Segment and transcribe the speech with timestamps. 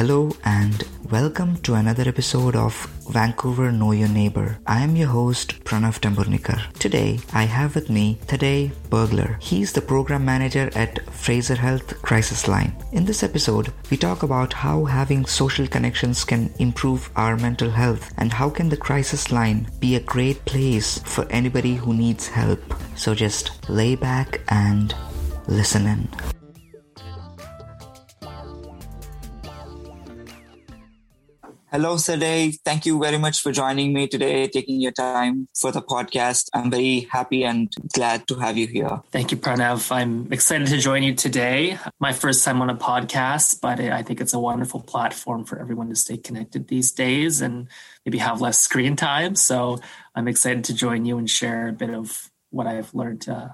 [0.00, 2.74] Hello and welcome to another episode of
[3.10, 4.58] Vancouver Know Your Neighbor.
[4.66, 6.72] I am your host Pranav Tamburnikar.
[6.78, 9.38] Today I have with me Thaddée Bergler.
[9.42, 12.74] He's the program manager at Fraser Health Crisis Line.
[12.92, 18.10] In this episode, we talk about how having social connections can improve our mental health
[18.16, 22.62] and how can the crisis line be a great place for anybody who needs help.
[22.96, 24.94] So just lay back and
[25.46, 26.08] listen in.
[31.72, 32.58] Hello, Thaddée.
[32.64, 36.48] Thank you very much for joining me today, taking your time for the podcast.
[36.52, 39.00] I'm very happy and glad to have you here.
[39.12, 39.92] Thank you, Pranav.
[39.92, 41.78] I'm excited to join you today.
[42.00, 45.88] My first time on a podcast, but I think it's a wonderful platform for everyone
[45.90, 47.68] to stay connected these days and
[48.04, 49.36] maybe have less screen time.
[49.36, 49.78] So
[50.16, 53.28] I'm excited to join you and share a bit of what I've learned.
[53.28, 53.50] Uh,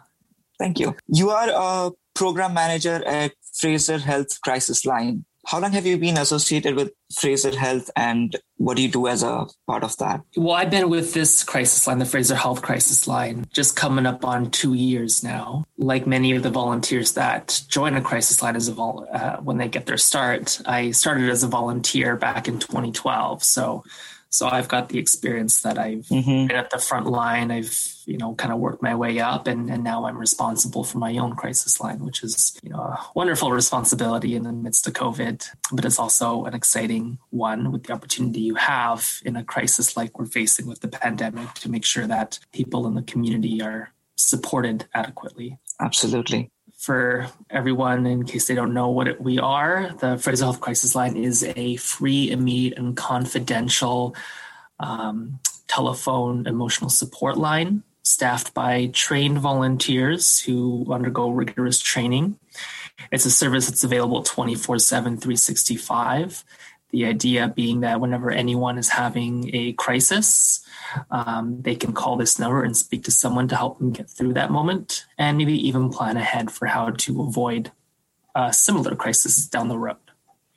[0.59, 0.97] Thank you.
[1.07, 5.27] You are a program manager at Fraser Health Crisis Line.
[5.47, 9.23] How long have you been associated with Fraser Health and what do you do as
[9.23, 10.23] a part of that?
[10.37, 14.25] Well, I've been with this crisis line, the Fraser Health Crisis Line, just coming up
[14.25, 15.65] on two years now.
[15.79, 19.57] Like many of the volunteers that join a crisis line as a vol- uh, when
[19.57, 23.45] they get their start, I started as a volunteer back in 2012.
[23.45, 23.85] So
[24.29, 26.49] so I've got the experience that I've mm-hmm.
[26.49, 27.51] been at the front line.
[27.51, 27.75] I've,
[28.07, 31.17] you know, kind of worked my way up and, and now I'm responsible for my
[31.17, 35.47] own crisis line, which is, you know, a wonderful responsibility in the midst of COVID,
[35.73, 40.19] but it's also an exciting one with the opportunity you have in a crisis like
[40.19, 44.87] we're facing with the pandemic to make sure that people in the community are supported
[44.95, 45.59] adequately.
[45.81, 49.91] Absolutely for everyone in case they don't know what it, we are.
[50.01, 54.15] The Fraser Health Crisis Line is a free, immediate, and confidential
[54.79, 62.39] um, telephone emotional support line staffed by trained volunteers who undergo rigorous training.
[63.11, 66.45] It's a service that's available 24 7, 365.
[66.91, 70.65] The idea being that whenever anyone is having a crisis,
[71.11, 74.35] um, they can call this number and speak to someone to help them get through
[74.35, 77.73] that moment and maybe even plan ahead for how to avoid
[78.35, 79.97] a similar crisis down the road.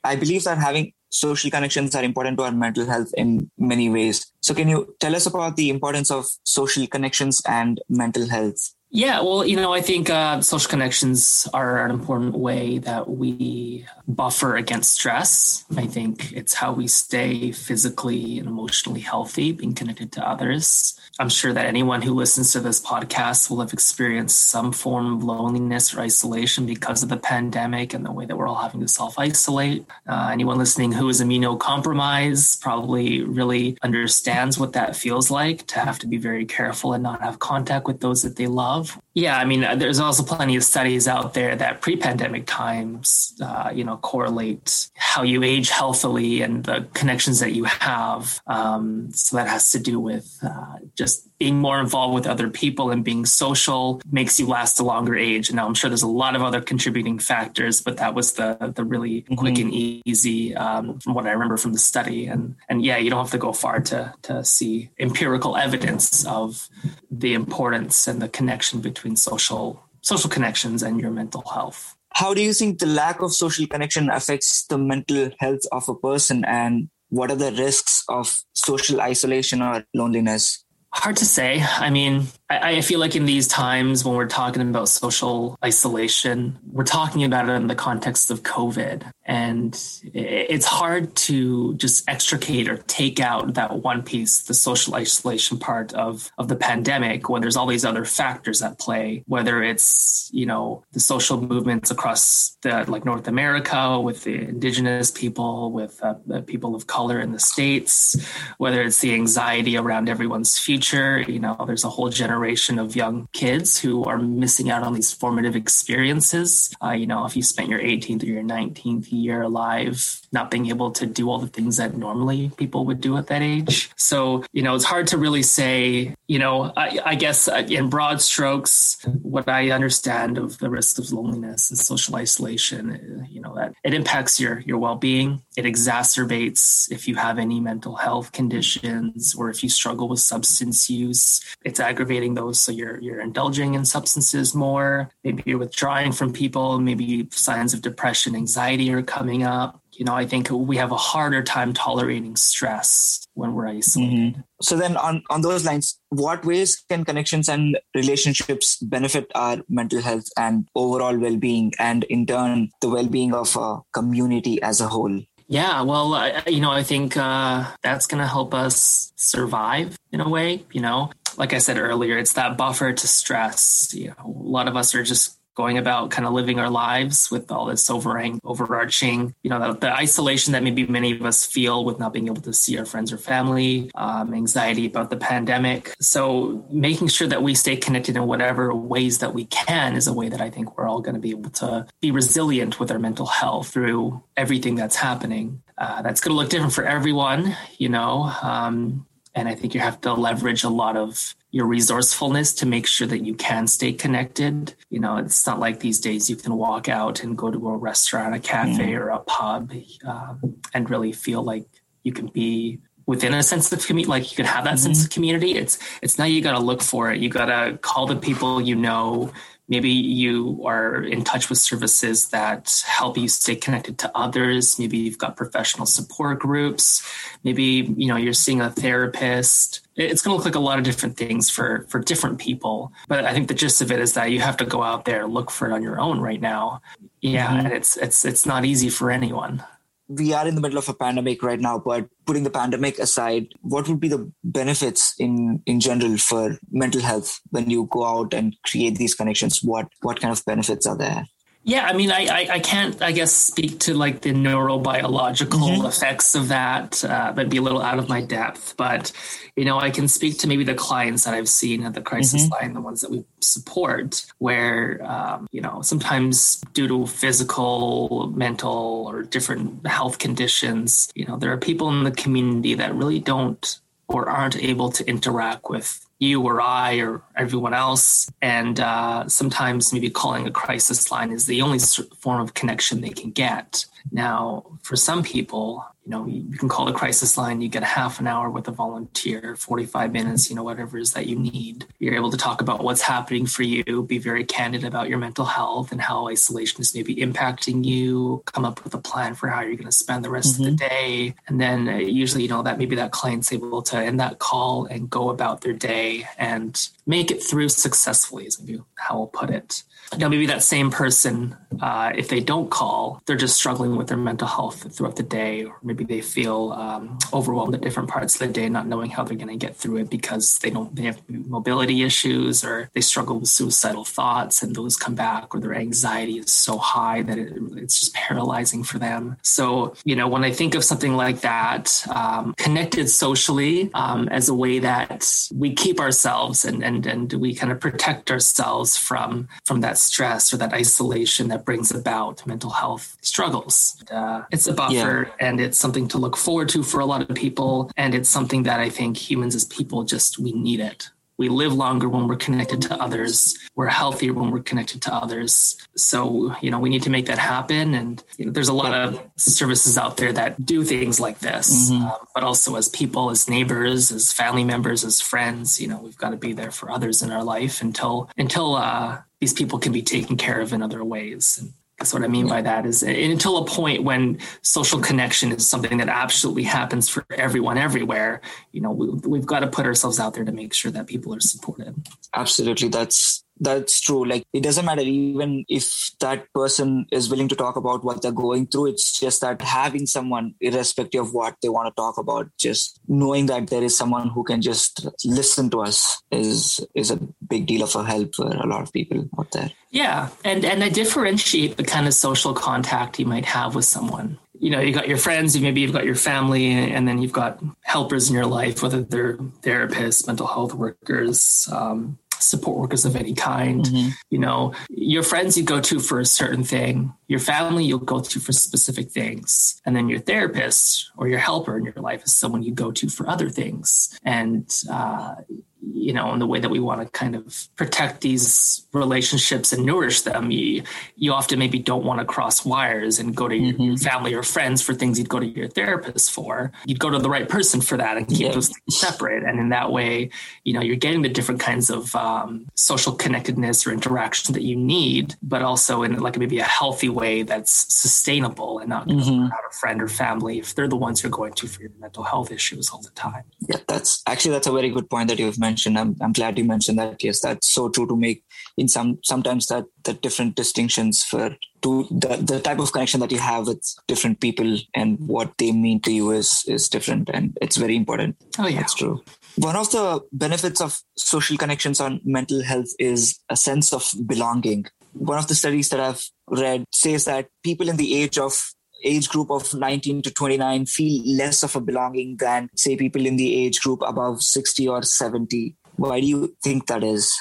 [0.04, 4.32] I believe that having social connections are important to our mental health in many ways.
[4.40, 8.74] So, can you tell us about the importance of social connections and mental health?
[8.92, 13.86] Yeah, well, you know, I think uh, social connections are an important way that we
[14.08, 15.64] buffer against stress.
[15.76, 20.98] I think it's how we stay physically and emotionally healthy, being connected to others.
[21.20, 25.22] I'm sure that anyone who listens to this podcast will have experienced some form of
[25.22, 28.88] loneliness or isolation because of the pandemic and the way that we're all having to
[28.88, 29.84] self isolate.
[30.08, 35.98] Uh, anyone listening who is immunocompromised probably really understands what that feels like to have
[36.00, 38.79] to be very careful and not have contact with those that they love.
[38.80, 38.98] love.
[39.14, 43.82] Yeah, I mean, there's also plenty of studies out there that pre-pandemic times, uh, you
[43.82, 48.40] know, correlate how you age healthily and the connections that you have.
[48.46, 52.90] Um, so that has to do with uh, just being more involved with other people
[52.90, 55.48] and being social makes you last a longer age.
[55.48, 58.72] And now I'm sure there's a lot of other contributing factors, but that was the
[58.76, 59.34] the really mm-hmm.
[59.34, 62.26] quick and easy um, from what I remember from the study.
[62.26, 66.68] And and yeah, you don't have to go far to to see empirical evidence of
[67.10, 71.94] the importance and the connection between social social connections and your mental health.
[72.14, 75.94] How do you think the lack of social connection affects the mental health of a
[75.94, 80.64] person and what are the risks of social isolation or loneliness?
[80.92, 81.62] Hard to say.
[81.62, 86.58] I mean, I, I, feel like in these times when we're talking about social isolation,
[86.72, 89.04] we're talking about it in the context of COVID.
[89.24, 89.80] And
[90.12, 95.94] it's hard to just extricate or take out that one piece, the social isolation part
[95.94, 100.46] of, of the pandemic, when there's all these other factors at play, whether it's, you
[100.46, 106.14] know, the social movements across the, like North America with the indigenous people, with uh,
[106.46, 108.16] people of color in the States,
[108.58, 113.28] whether it's the anxiety around everyone's future, you know, there's a whole generation of young
[113.32, 116.74] kids who are missing out on these formative experiences.
[116.82, 120.66] Uh, you know, if you spent your 18th or your 19th year alive, not being
[120.66, 123.90] able to do all the things that normally people would do at that age.
[123.96, 127.88] So, you know, it's hard to really say, you know, I, I guess uh, in
[127.88, 133.40] broad strokes, what I understand of the risk of loneliness and social isolation, uh, you
[133.40, 135.42] know, that it impacts your, your well being.
[135.56, 140.88] It exacerbates if you have any mental health conditions or if you struggle with substance
[140.88, 141.44] use.
[141.64, 142.60] It's aggravating those.
[142.60, 145.10] So you're, you're indulging in substances more.
[145.24, 146.78] Maybe you're withdrawing from people.
[146.78, 149.80] Maybe signs of depression, anxiety are coming up.
[149.92, 154.14] You know, I think we have a harder time tolerating stress when we're isolated.
[154.14, 154.40] Mm-hmm.
[154.62, 160.00] So then on, on those lines, what ways can connections and relationships benefit our mental
[160.00, 165.20] health and overall well-being and in turn the well-being of a community as a whole?
[165.48, 170.20] Yeah, well, I, you know, I think uh, that's going to help us survive in
[170.20, 170.64] a way.
[170.70, 173.88] You know, like I said earlier, it's that buffer to stress.
[173.94, 177.30] You know, a lot of us are just going about kind of living our lives
[177.30, 181.44] with all this overhang, overarching, you know, the, the, isolation that maybe many of us
[181.44, 185.16] feel with not being able to see our friends or family, um, anxiety about the
[185.16, 185.94] pandemic.
[185.98, 190.12] So making sure that we stay connected in whatever ways that we can is a
[190.12, 192.98] way that I think we're all going to be able to be resilient with our
[192.98, 195.62] mental health through everything that's happening.
[195.76, 198.30] Uh, that's going to look different for everyone, you know.
[198.42, 202.86] Um, and I think you have to leverage a lot of your resourcefulness to make
[202.86, 204.74] sure that you can stay connected.
[204.88, 207.76] You know, it's not like these days you can walk out and go to a
[207.76, 208.98] restaurant, a cafe, mm.
[208.98, 209.72] or a pub
[210.06, 211.66] um, and really feel like
[212.02, 214.84] you can be within a sense of community like you can have that mm-hmm.
[214.84, 217.76] sense of community it's it's now you got to look for it you got to
[217.78, 219.32] call the people you know
[219.70, 224.78] maybe you are in touch with services that help you stay connected to others.
[224.78, 227.02] Maybe you've got professional support groups.
[227.44, 229.80] Maybe you know you're seeing a therapist.
[229.96, 232.92] It's going to look like a lot of different things for for different people.
[233.08, 235.26] But i think the gist of it is that you have to go out there
[235.26, 236.82] look for it on your own right now.
[237.20, 237.66] Yeah mm-hmm.
[237.66, 239.62] and it's it's it's not easy for anyone
[240.10, 243.46] we are in the middle of a pandemic right now, but putting the pandemic aside,
[243.60, 248.34] what would be the benefits in in general for mental health when you go out
[248.34, 249.60] and create these connections?
[249.62, 251.24] What what kind of benefits are there?
[251.62, 255.86] Yeah, I mean, I, I, I, can't, I guess, speak to like the neurobiological mm-hmm.
[255.86, 257.04] effects of that.
[257.04, 258.74] Uh, that'd be a little out of my depth.
[258.78, 259.12] But,
[259.56, 262.44] you know, I can speak to maybe the clients that I've seen at the crisis
[262.44, 262.52] mm-hmm.
[262.52, 269.06] line, the ones that we support, where, um, you know, sometimes due to physical, mental,
[269.10, 273.80] or different health conditions, you know, there are people in the community that really don't
[274.08, 278.30] or aren't able to interact with you or I or everyone else.
[278.40, 281.78] And uh, sometimes maybe calling a crisis line is the only
[282.18, 283.86] form of connection they can get.
[284.10, 287.86] Now, for some people, you know, you can call the crisis line, you get a
[287.86, 291.36] half an hour with a volunteer, 45 minutes, you know, whatever it is that you
[291.36, 291.86] need.
[291.98, 295.44] You're able to talk about what's happening for you, be very candid about your mental
[295.44, 299.60] health and how isolation is maybe impacting you, come up with a plan for how
[299.60, 300.72] you're going to spend the rest mm-hmm.
[300.72, 300.94] of the mm-hmm.
[300.94, 301.34] day.
[301.46, 304.86] And then uh, usually, you know, that maybe that client's able to end that call
[304.86, 309.50] and go about their day and make it through successfully, is maybe how I'll put
[309.50, 309.82] it.
[310.18, 314.16] Now, maybe that same person, uh, if they don't call, they're just struggling with their
[314.16, 318.40] mental health throughout the day, or maybe they feel um, overwhelmed at different parts of
[318.40, 321.02] the day, not knowing how they're going to get through it because they don't they
[321.02, 325.74] have mobility issues, or they struggle with suicidal thoughts, and those come back, or their
[325.74, 329.36] anxiety is so high that it, it's just paralyzing for them.
[329.42, 334.48] So, you know, when I think of something like that, um, connected socially um, as
[334.48, 339.48] a way that we keep ourselves and and and we kind of protect ourselves from
[339.64, 343.79] from that stress or that isolation that brings about mental health struggles.
[344.10, 345.46] Uh, it's a buffer yeah.
[345.46, 347.90] and it's something to look forward to for a lot of people.
[347.96, 351.10] And it's something that I think humans as people just, we need it.
[351.40, 353.56] We live longer when we're connected to others.
[353.74, 355.78] We're healthier when we're connected to others.
[355.96, 357.94] So, you know, we need to make that happen.
[357.94, 361.90] And you know, there's a lot of services out there that do things like this.
[361.90, 362.08] Mm-hmm.
[362.08, 366.18] Uh, but also, as people, as neighbors, as family members, as friends, you know, we've
[366.18, 369.92] got to be there for others in our life until until uh, these people can
[369.92, 371.58] be taken care of in other ways.
[371.58, 375.66] And that's what I mean by that is until a point when social connection is
[375.66, 378.40] something that absolutely happens for everyone everywhere,
[378.72, 381.34] you know, we, have got to put ourselves out there to make sure that people
[381.34, 381.94] are supported.
[382.34, 382.88] Absolutely.
[382.88, 384.26] That's that's true.
[384.26, 388.32] Like it doesn't matter even if that person is willing to talk about what they're
[388.32, 388.86] going through.
[388.86, 393.46] It's just that having someone irrespective of what they want to talk about just knowing
[393.46, 397.82] that there is someone who can just listen to us is is a big deal
[397.82, 399.70] of a help for a lot of people out there.
[399.90, 400.30] Yeah.
[400.44, 404.38] And and i differentiate the kind of social contact you might have with someone.
[404.58, 407.60] You know you got your friends maybe you've got your family and then you've got
[407.80, 413.34] helpers in your life whether they're therapists mental health workers um, support workers of any
[413.34, 413.84] kind.
[413.84, 414.08] Mm-hmm.
[414.30, 418.20] You know, your friends you go to for a certain thing, your family you'll go
[418.20, 422.34] to for specific things, and then your therapist or your helper in your life is
[422.34, 424.18] someone you go to for other things.
[424.24, 425.36] And uh,
[425.82, 429.84] you know, in the way that we want to kind of protect these relationships and
[429.84, 430.82] nourish them, you,
[431.16, 433.82] you often maybe don't want to cross wires and go to mm-hmm.
[433.82, 436.72] your family or friends for things you'd go to your therapist for.
[436.84, 438.52] You'd go to the right person for that and keep yeah.
[438.52, 439.42] those things separate.
[439.44, 440.30] And in that way,
[440.64, 444.76] you know, you're getting the different kinds of um, social connectedness or interaction that you
[444.76, 449.44] need, but also in like maybe a healthy way that's sustainable and not mm-hmm.
[449.44, 452.24] out a friend or family if they're the ones you're going to for your mental
[452.24, 453.44] health issues all the time.
[453.68, 455.98] Yeah, that's actually that's a very good point that you've mentioned mentioned.
[455.98, 457.22] I'm, I'm glad you mentioned that.
[457.22, 458.42] Yes, that's so true to make
[458.76, 463.32] in some sometimes that the different distinctions for to the, the type of connection that
[463.32, 467.56] you have with different people and what they mean to you is is different and
[467.60, 469.16] it's very important oh yeah that's true
[469.56, 474.84] one of the benefits of social connections on mental health is a sense of belonging
[475.12, 478.54] one of the studies that i've read says that people in the age of
[479.02, 483.36] age group of 19 to 29 feel less of a belonging than say people in
[483.36, 487.36] the age group above 60 or 70 why do you think that is?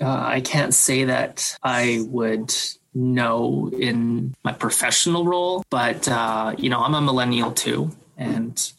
[0.00, 2.54] Uh, i can't say that i would
[2.94, 8.72] know in my professional role but uh, you know i'm a millennial too and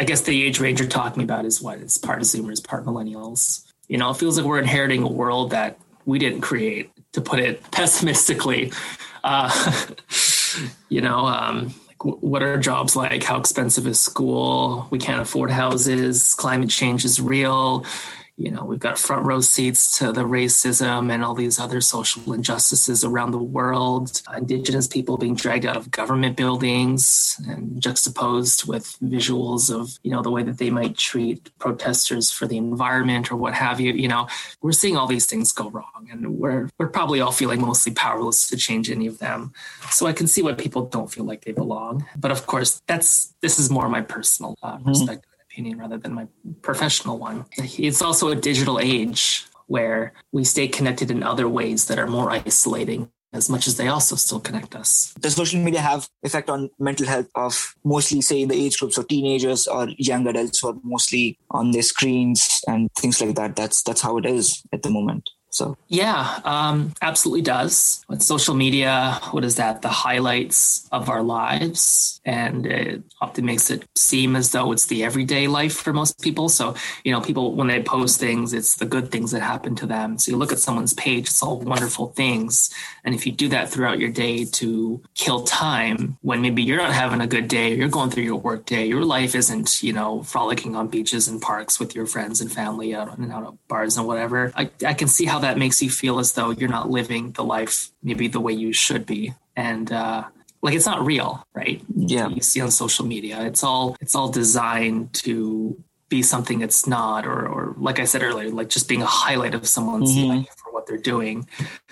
[0.00, 1.78] i guess the age range you're talking about is what?
[1.78, 3.64] It's part of zoomers part millennials.
[3.88, 7.38] You know it feels like we're inheriting a world that we didn't create to put
[7.38, 8.72] it pessimistically.
[9.22, 9.50] Uh,
[10.88, 13.22] you know, um, what are jobs like?
[13.22, 14.88] How expensive is school?
[14.90, 16.34] We can't afford houses.
[16.34, 17.86] Climate change is real
[18.36, 22.32] you know, we've got front row seats to the racism and all these other social
[22.32, 24.22] injustices around the world.
[24.36, 30.20] Indigenous people being dragged out of government buildings and juxtaposed with visuals of, you know,
[30.20, 33.92] the way that they might treat protesters for the environment or what have you.
[33.92, 34.26] You know,
[34.62, 38.48] we're seeing all these things go wrong and we're we're probably all feeling mostly powerless
[38.48, 39.52] to change any of them.
[39.90, 42.04] So I can see why people don't feel like they belong.
[42.16, 45.14] But of course, that's this is more my personal uh, mm-hmm.
[45.54, 46.26] Opinion rather than my
[46.62, 47.44] professional one.
[47.58, 52.30] It's also a digital age where we stay connected in other ways that are more
[52.30, 55.14] isolating as much as they also still connect us.
[55.20, 59.08] Does social media have effect on mental health of mostly say the age groups of
[59.08, 63.56] teenagers or young adults who are mostly on their screens and things like that?
[63.56, 65.30] That's that's how it is at the moment.
[65.54, 68.04] So yeah, um, absolutely does.
[68.08, 69.82] With social media, what is that?
[69.82, 75.04] The highlights of our lives, and it often makes it seem as though it's the
[75.04, 76.48] everyday life for most people.
[76.48, 79.86] So you know, people when they post things, it's the good things that happen to
[79.86, 80.18] them.
[80.18, 83.68] So you look at someone's page, it's all wonderful things, and if you do that
[83.68, 87.88] throughout your day to kill time, when maybe you're not having a good day, you're
[87.88, 91.78] going through your work day, your life isn't you know frolicking on beaches and parks
[91.78, 94.52] with your friends and family out and out at bars and whatever.
[94.56, 97.44] I, I can see how that makes you feel as though you're not living the
[97.44, 99.34] life maybe the way you should be.
[99.56, 100.24] And uh,
[100.62, 101.82] like it's not real right?
[101.94, 102.28] Yeah.
[102.28, 103.42] You see on social media.
[103.42, 105.76] It's all it's all designed to
[106.08, 109.54] be something it's not or or like i said earlier like just being a highlight
[109.54, 110.28] of someone's mm-hmm.
[110.28, 111.48] life for what they're doing.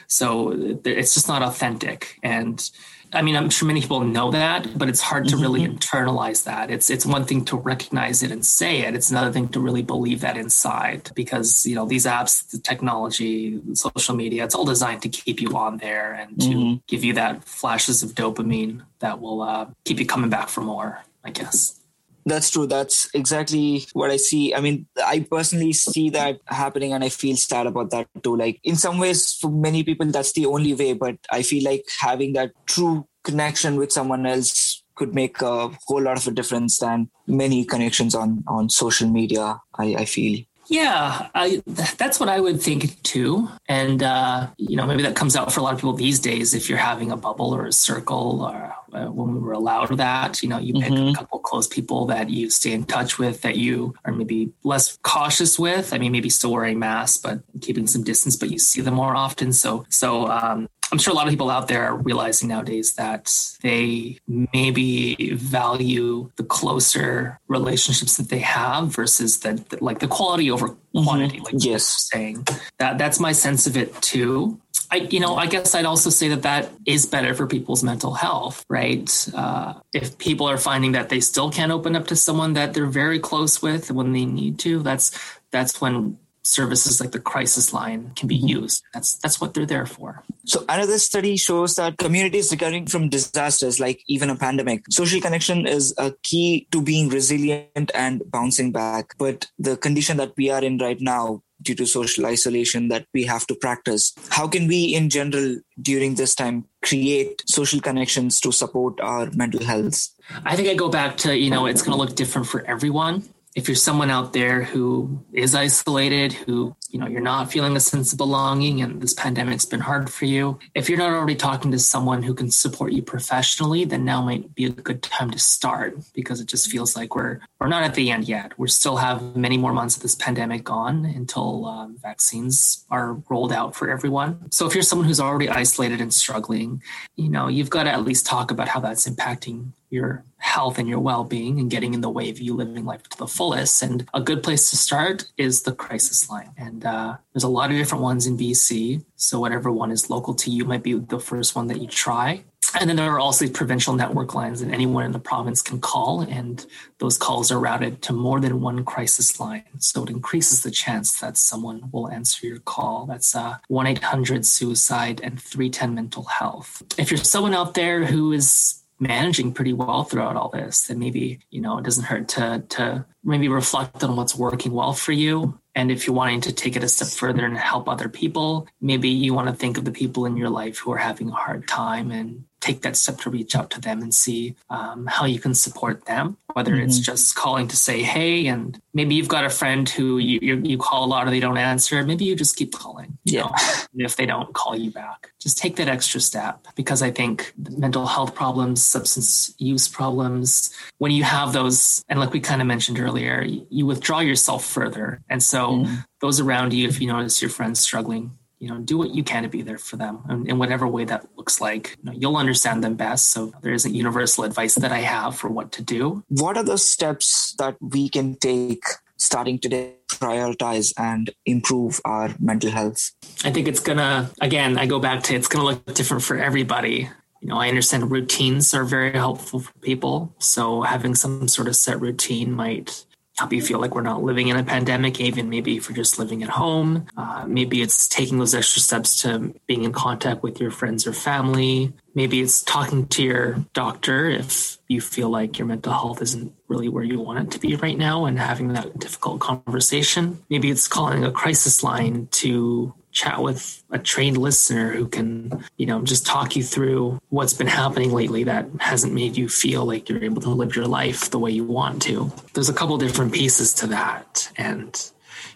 [0.06, 0.52] So
[0.84, 2.18] it's just not authentic.
[2.22, 2.70] And
[3.14, 5.76] I mean, I'm sure many people know that, but it's hard to really mm-hmm.
[5.76, 6.70] internalize that.
[6.70, 8.94] It's it's one thing to recognize it and say it.
[8.94, 13.60] It's another thing to really believe that inside because, you know, these apps, the technology,
[13.74, 16.74] social media, it's all designed to keep you on there and to mm-hmm.
[16.86, 21.02] give you that flashes of dopamine that will uh, keep you coming back for more,
[21.22, 21.81] I guess.
[22.24, 22.66] That's true.
[22.66, 24.54] That's exactly what I see.
[24.54, 28.36] I mean, I personally see that happening and I feel sad about that too.
[28.36, 30.92] Like, in some ways, for many people, that's the only way.
[30.92, 36.02] But I feel like having that true connection with someone else could make a whole
[36.02, 40.44] lot of a difference than many connections on, on social media, I, I feel.
[40.68, 43.48] Yeah, I, that's what I would think too.
[43.68, 46.54] And, uh, you know, maybe that comes out for a lot of people these days
[46.54, 50.42] if you're having a bubble or a circle or uh, when we were allowed that,
[50.42, 51.08] you know, you pick mm-hmm.
[51.08, 54.98] a couple close people that you stay in touch with that you are maybe less
[55.02, 55.92] cautious with.
[55.92, 59.16] I mean, maybe still wearing masks, but keeping some distance, but you see them more
[59.16, 59.52] often.
[59.52, 63.34] So, so, um, I'm sure a lot of people out there are realizing nowadays that
[63.62, 70.50] they maybe value the closer relationships that they have versus the, the like the quality
[70.50, 71.02] over mm-hmm.
[71.02, 71.36] quantity.
[71.38, 71.56] Mm-hmm.
[71.56, 72.46] Like yes, saying
[72.78, 74.60] that that's my sense of it too.
[74.90, 78.12] I, you know, I guess I'd also say that that is better for people's mental
[78.12, 79.08] health, right?
[79.34, 82.84] Uh, if people are finding that they still can't open up to someone that they're
[82.84, 85.18] very close with when they need to, that's
[85.50, 88.62] that's when services like the crisis line can be mm-hmm.
[88.62, 88.82] used.
[88.92, 90.22] That's that's what they're there for.
[90.44, 95.66] So another study shows that communities recovering from disasters like even a pandemic, social connection
[95.66, 99.14] is a key to being resilient and bouncing back.
[99.18, 103.24] But the condition that we are in right now due to social isolation that we
[103.24, 104.12] have to practice.
[104.30, 109.64] How can we in general during this time create social connections to support our mental
[109.64, 110.08] health?
[110.44, 113.28] I think I go back to, you know, it's going to look different for everyone
[113.54, 117.80] if you're someone out there who is isolated, who, you know, you're not feeling a
[117.80, 121.70] sense of belonging and this pandemic's been hard for you, if you're not already talking
[121.70, 125.38] to someone who can support you professionally, then now might be a good time to
[125.38, 128.58] start because it just feels like we're we're not at the end yet.
[128.58, 133.52] We still have many more months of this pandemic gone until um, vaccines are rolled
[133.52, 134.50] out for everyone.
[134.50, 136.82] So if you're someone who's already isolated and struggling,
[137.16, 140.88] you know, you've got to at least talk about how that's impacting your health and
[140.88, 144.08] your well-being and getting in the way of you living life to the fullest and
[144.12, 147.76] a good place to start is the crisis line and uh, there's a lot of
[147.76, 151.54] different ones in bc So whatever one is local to you might be the first
[151.54, 152.42] one that you try.
[152.80, 156.22] And then there are also provincial network lines that anyone in the province can call,
[156.22, 156.64] and
[156.98, 159.64] those calls are routed to more than one crisis line.
[159.78, 163.06] So it increases the chance that someone will answer your call.
[163.06, 166.82] That's uh, 1 800 suicide and 310 mental health.
[166.96, 171.40] If you're someone out there who is managing pretty well throughout all this, then maybe,
[171.50, 175.58] you know, it doesn't hurt to to maybe reflect on what's working well for you.
[175.74, 179.08] And if you're wanting to take it a step further and help other people, maybe
[179.08, 181.66] you want to think of the people in your life who are having a hard
[181.66, 185.38] time and take that step to reach out to them and see um, how you
[185.38, 186.84] can support them whether mm-hmm.
[186.84, 190.56] it's just calling to say hey and maybe you've got a friend who you, you,
[190.64, 193.48] you call a lot or they don't answer maybe you just keep calling yeah
[193.96, 198.06] if they don't call you back just take that extra step because i think mental
[198.06, 202.98] health problems substance use problems when you have those and like we kind of mentioned
[202.98, 205.94] earlier you withdraw yourself further and so mm-hmm.
[206.20, 208.30] those around you if you notice your friends struggling
[208.62, 211.04] you know, do what you can to be there for them in, in whatever way
[211.04, 211.98] that looks like.
[211.98, 213.32] You know, you'll understand them best.
[213.32, 216.22] So there isn't universal advice that I have for what to do.
[216.28, 218.84] What are the steps that we can take
[219.16, 223.10] starting today prioritize and improve our mental health?
[223.44, 227.10] I think it's gonna again, I go back to it's gonna look different for everybody.
[227.40, 230.32] You know, I understand routines are very helpful for people.
[230.38, 233.04] So having some sort of set routine might
[233.42, 236.16] help you feel like we're not living in a pandemic, even maybe if you're just
[236.16, 237.06] living at home.
[237.16, 241.12] Uh, maybe it's taking those extra steps to being in contact with your friends or
[241.12, 241.92] family.
[242.14, 246.88] Maybe it's talking to your doctor if you feel like your mental health isn't really
[246.88, 250.44] where you want it to be right now and having that difficult conversation.
[250.48, 255.86] Maybe it's calling a crisis line to chat with a trained listener who can, you
[255.86, 260.08] know, just talk you through what's been happening lately that hasn't made you feel like
[260.08, 262.32] you're able to live your life the way you want to.
[262.54, 264.50] There's a couple different pieces to that.
[264.56, 264.98] And,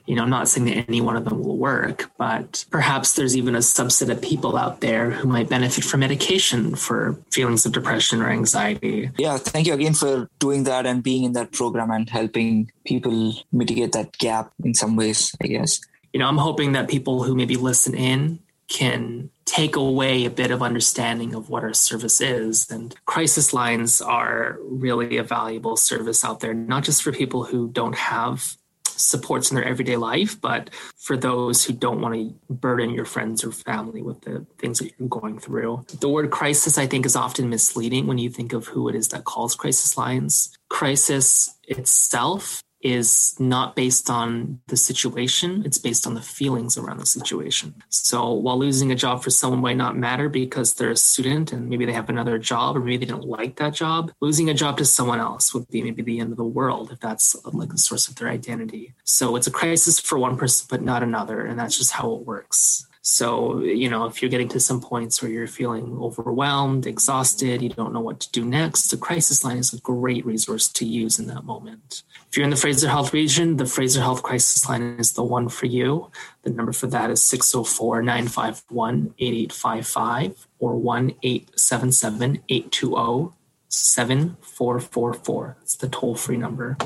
[0.05, 3.37] you know, I'm not saying that any one of them will work, but perhaps there's
[3.37, 7.73] even a subset of people out there who might benefit from medication for feelings of
[7.73, 9.11] depression or anxiety.
[9.17, 13.35] Yeah, thank you again for doing that and being in that program and helping people
[13.51, 15.81] mitigate that gap in some ways, I guess
[16.17, 20.51] you know, I'm hoping that people who maybe listen in can take away a bit
[20.51, 22.71] of understanding of what our service is.
[22.71, 27.69] And crisis lines are really a valuable service out there, not just for people who
[27.69, 32.95] don't have supports in their everyday life, but for those who don't want to burden
[32.95, 35.85] your friends or family with the things that you're going through.
[36.01, 39.09] The word crisis, I think, is often misleading when you think of who it is
[39.09, 40.57] that calls crisis lines.
[40.71, 47.07] Crisis itself is not based on the situation, it's based on the feelings around the
[47.07, 47.75] situation.
[47.89, 51.69] So while losing a job for someone might not matter because they're a student and
[51.69, 54.79] maybe they have another job or maybe they don't like that job, losing a job
[54.79, 57.79] to someone else would be maybe the end of the world if that's like the
[57.79, 58.95] source of their identity.
[59.03, 61.45] So it's a crisis for one person, but not another.
[61.45, 62.87] And that's just how it works.
[63.09, 67.69] So, you know, if you're getting to some points where you're feeling overwhelmed, exhausted, you
[67.69, 71.21] don't know what to do next, the crisis line is a great resource to use
[71.21, 72.03] in that moment.
[72.29, 75.49] If you're in the Fraser Health region, the Fraser Health crisis line is the one
[75.49, 76.11] for you.
[76.43, 83.36] The number for that is 604 951 8855 or 1 877 820
[83.77, 85.57] 7444.
[85.63, 86.77] It's the toll free number.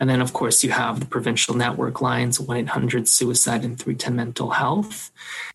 [0.00, 4.16] And then, of course, you have the provincial network lines 1 800 Suicide and 310
[4.16, 5.10] Mental Health.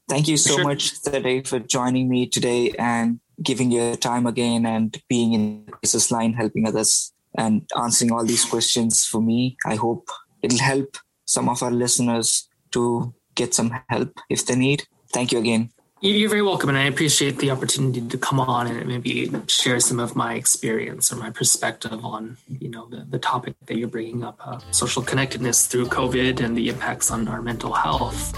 [0.09, 0.63] Thank you so sure.
[0.63, 5.71] much, Thaddée, for joining me today and giving your time again and being in the
[5.71, 9.57] crisis line, helping others and answering all these questions for me.
[9.65, 10.07] I hope
[10.41, 14.83] it'll help some of our listeners to get some help if they need.
[15.11, 15.72] Thank you again.
[16.05, 20.01] You're very welcome, and I appreciate the opportunity to come on and maybe share some
[20.01, 24.21] of my experience or my perspective on, you know, the, the topic that you're bringing
[24.21, 28.37] up, uh, social connectedness through COVID and the impacts on our mental health.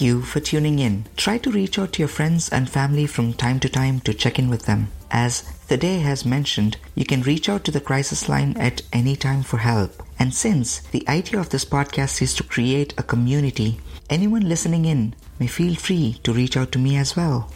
[0.00, 1.04] Thank you for tuning in.
[1.18, 4.38] Try to reach out to your friends and family from time to time to check
[4.38, 4.88] in with them.
[5.10, 9.42] As Thaddée has mentioned, you can reach out to the crisis line at any time
[9.42, 10.02] for help.
[10.18, 15.14] And since the idea of this podcast is to create a community, anyone listening in
[15.38, 17.52] may feel free to reach out to me as well.